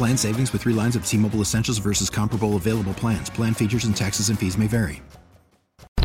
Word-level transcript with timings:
Plan 0.00 0.16
savings 0.16 0.50
with 0.54 0.62
three 0.62 0.72
lines 0.72 0.96
of 0.96 1.04
T 1.04 1.18
Mobile 1.18 1.42
Essentials 1.42 1.76
versus 1.76 2.08
comparable 2.08 2.56
available 2.56 2.94
plans. 2.94 3.28
Plan 3.28 3.52
features 3.52 3.84
and 3.84 3.94
taxes 3.94 4.30
and 4.30 4.38
fees 4.38 4.56
may 4.56 4.66
vary. 4.66 5.02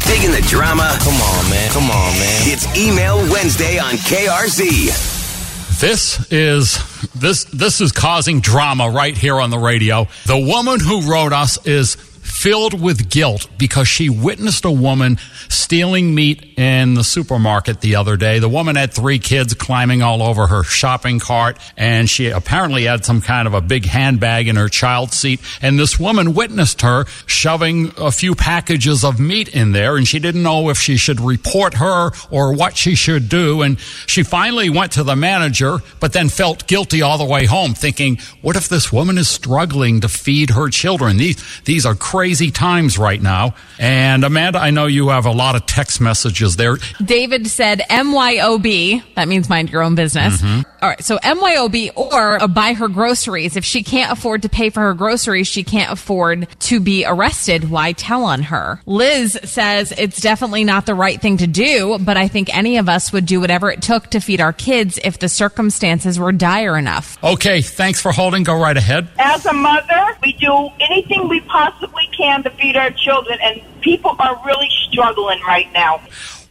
Digging 0.00 0.30
the 0.30 0.44
drama? 0.46 0.94
Come 1.00 1.14
on, 1.14 1.48
man. 1.48 1.70
Come 1.70 1.84
on, 1.84 2.12
man. 2.18 2.42
It's 2.44 2.66
Email 2.76 3.16
Wednesday 3.32 3.78
on 3.78 3.94
KRZ. 3.94 5.80
This 5.80 6.30
is 6.30 7.12
this 7.14 7.44
this 7.44 7.80
is 7.80 7.90
causing 7.90 8.42
drama 8.42 8.90
right 8.90 9.16
here 9.16 9.40
on 9.40 9.48
the 9.48 9.58
radio. 9.58 10.06
The 10.26 10.36
woman 10.36 10.80
who 10.80 11.10
wrote 11.10 11.32
us 11.32 11.56
is 11.66 11.96
filled 12.28 12.80
with 12.80 13.10
guilt 13.10 13.48
because 13.58 13.88
she 13.88 14.08
witnessed 14.08 14.64
a 14.64 14.70
woman 14.70 15.18
stealing 15.48 16.14
meat 16.14 16.54
in 16.56 16.94
the 16.94 17.02
supermarket 17.02 17.80
the 17.80 17.96
other 17.96 18.16
day. 18.16 18.38
The 18.38 18.48
woman 18.48 18.76
had 18.76 18.92
three 18.92 19.18
kids 19.18 19.54
climbing 19.54 20.02
all 20.02 20.22
over 20.22 20.46
her 20.46 20.62
shopping 20.62 21.18
cart, 21.18 21.58
and 21.76 22.08
she 22.08 22.28
apparently 22.28 22.84
had 22.84 23.04
some 23.04 23.22
kind 23.22 23.48
of 23.48 23.54
a 23.54 23.60
big 23.60 23.86
handbag 23.86 24.46
in 24.46 24.56
her 24.56 24.68
child 24.68 25.12
seat. 25.12 25.40
And 25.62 25.78
this 25.78 25.98
woman 25.98 26.34
witnessed 26.34 26.82
her 26.82 27.06
shoving 27.26 27.92
a 27.96 28.12
few 28.12 28.34
packages 28.34 29.04
of 29.04 29.18
meat 29.18 29.48
in 29.48 29.72
there, 29.72 29.96
and 29.96 30.06
she 30.06 30.18
didn't 30.18 30.42
know 30.42 30.68
if 30.68 30.78
she 30.78 30.96
should 30.96 31.20
report 31.20 31.74
her 31.74 32.12
or 32.30 32.54
what 32.54 32.76
she 32.76 32.94
should 32.94 33.28
do. 33.28 33.62
And 33.62 33.80
she 34.06 34.22
finally 34.22 34.70
went 34.70 34.92
to 34.92 35.02
the 35.02 35.16
manager, 35.16 35.78
but 35.98 36.12
then 36.12 36.28
felt 36.28 36.66
guilty 36.66 37.02
all 37.02 37.18
the 37.18 37.24
way 37.24 37.46
home, 37.46 37.74
thinking, 37.74 38.18
what 38.42 38.54
if 38.54 38.68
this 38.68 38.92
woman 38.92 39.18
is 39.18 39.28
struggling 39.28 40.02
to 40.02 40.08
feed 40.08 40.50
her 40.50 40.68
children? 40.68 41.16
These, 41.16 41.62
these 41.64 41.84
are 41.84 41.94
crazy 41.94 42.17
crazy 42.18 42.50
times 42.50 42.98
right 42.98 43.22
now. 43.22 43.54
And 43.78 44.24
Amanda, 44.24 44.58
I 44.58 44.70
know 44.70 44.86
you 44.86 45.10
have 45.10 45.24
a 45.24 45.30
lot 45.30 45.54
of 45.54 45.66
text 45.66 46.00
messages 46.00 46.56
there. 46.56 46.78
David 47.00 47.46
said 47.46 47.80
MYOB. 47.88 49.04
That 49.14 49.28
means 49.28 49.48
mind 49.48 49.70
your 49.70 49.84
own 49.84 49.94
business. 49.94 50.42
Mm-hmm. 50.42 50.68
All 50.82 50.88
right. 50.88 51.00
So 51.04 51.16
MYOB 51.18 51.96
or 51.96 52.48
buy 52.48 52.72
her 52.72 52.88
groceries. 52.88 53.56
If 53.56 53.64
she 53.64 53.84
can't 53.84 54.10
afford 54.10 54.42
to 54.42 54.48
pay 54.48 54.70
for 54.70 54.80
her 54.80 54.94
groceries, 54.94 55.46
she 55.46 55.62
can't 55.62 55.92
afford 55.92 56.48
to 56.58 56.80
be 56.80 57.04
arrested. 57.06 57.70
Why 57.70 57.92
tell 57.92 58.24
on 58.24 58.42
her? 58.42 58.80
Liz 58.84 59.38
says 59.44 59.92
it's 59.92 60.20
definitely 60.20 60.64
not 60.64 60.86
the 60.86 60.96
right 60.96 61.20
thing 61.20 61.36
to 61.36 61.46
do, 61.46 61.98
but 62.00 62.16
I 62.16 62.26
think 62.26 62.52
any 62.56 62.78
of 62.78 62.88
us 62.88 63.12
would 63.12 63.26
do 63.26 63.40
whatever 63.40 63.70
it 63.70 63.80
took 63.80 64.08
to 64.08 64.18
feed 64.18 64.40
our 64.40 64.52
kids 64.52 64.98
if 65.04 65.20
the 65.20 65.28
circumstances 65.28 66.18
were 66.18 66.32
dire 66.32 66.76
enough. 66.76 67.16
Okay. 67.22 67.62
Thanks 67.62 68.00
for 68.00 68.10
holding. 68.10 68.42
Go 68.42 68.60
right 68.60 68.76
ahead. 68.76 69.06
As 69.20 69.46
a 69.46 69.52
mother, 69.52 70.16
we 70.20 70.32
do 70.32 70.68
anything 70.80 71.28
we 71.28 71.40
possibly 71.42 71.87
can 72.28 72.42
to 72.42 72.50
feed 72.50 72.76
our 72.76 72.90
children, 72.90 73.38
and 73.42 73.62
people 73.80 74.14
are 74.18 74.40
really 74.44 74.68
struggling 74.88 75.40
right 75.40 75.72
now. 75.72 76.02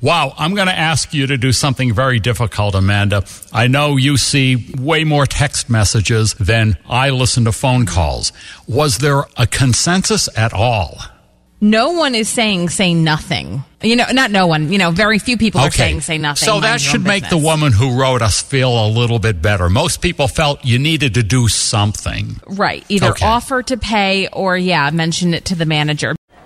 Wow, 0.01 0.33
I'm 0.37 0.53
going 0.53 0.67
to 0.67 0.77
ask 0.77 1.13
you 1.13 1.27
to 1.27 1.37
do 1.37 1.51
something 1.51 1.93
very 1.93 2.19
difficult, 2.19 2.75
Amanda. 2.75 3.25
I 3.51 3.67
know 3.67 3.97
you 3.97 4.17
see 4.17 4.73
way 4.77 5.03
more 5.03 5.25
text 5.25 5.69
messages 5.69 6.33
than 6.35 6.77
I 6.87 7.09
listen 7.09 7.45
to 7.45 7.51
phone 7.51 7.85
calls. 7.85 8.31
Was 8.67 8.99
there 8.99 9.23
a 9.37 9.47
consensus 9.47 10.29
at 10.37 10.53
all? 10.53 10.97
No 11.59 11.93
one 11.93 12.13
is 12.13 12.29
saying 12.29 12.69
say 12.69 12.93
nothing. 12.93 13.63
You 13.81 13.95
know, 13.95 14.05
not 14.11 14.29
no 14.31 14.45
one. 14.47 14.71
You 14.71 14.77
know, 14.77 14.91
very 14.91 15.17
few 15.17 15.37
people 15.37 15.61
are 15.61 15.71
saying 15.71 16.01
say 16.01 16.17
nothing. 16.17 16.45
So 16.45 16.59
that 16.61 16.79
should 16.81 17.03
make 17.03 17.29
the 17.29 17.37
woman 17.37 17.71
who 17.73 17.99
wrote 17.99 18.21
us 18.21 18.41
feel 18.41 18.85
a 18.85 18.89
little 18.89 19.17
bit 19.19 19.41
better. 19.41 19.69
Most 19.69 20.01
people 20.01 20.27
felt 20.27 20.63
you 20.65 20.77
needed 20.77 21.15
to 21.15 21.23
do 21.23 21.47
something. 21.47 22.39
Right. 22.47 22.83
Either 22.89 23.09
Okay. 23.09 23.25
offer 23.25 23.63
to 23.63 23.77
pay 23.77 24.27
or, 24.27 24.57
yeah, 24.57 24.89
mention 24.91 25.33
it 25.33 25.45
to 25.45 25.55
the 25.55 25.65
manager. 25.65 26.15